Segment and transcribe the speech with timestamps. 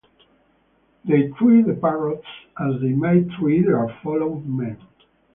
[1.05, 2.25] They treat the parrots
[2.59, 4.79] as they might treat their fellow men.